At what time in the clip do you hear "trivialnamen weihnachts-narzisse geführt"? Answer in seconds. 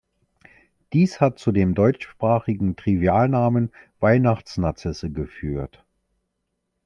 2.75-5.85